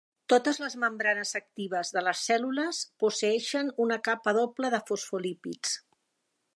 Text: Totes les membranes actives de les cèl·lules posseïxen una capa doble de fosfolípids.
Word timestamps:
Totes 0.31 0.59
les 0.61 0.75
membranes 0.83 1.33
actives 1.39 1.91
de 1.97 2.03
les 2.07 2.23
cèl·lules 2.29 2.81
posseïxen 3.05 3.71
una 3.87 4.01
capa 4.09 4.37
doble 4.43 4.75
de 4.77 4.85
fosfolípids. 4.91 5.81